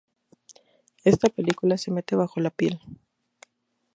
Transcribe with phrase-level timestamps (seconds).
[1.03, 2.79] Ésta película se te mete bajo la piel".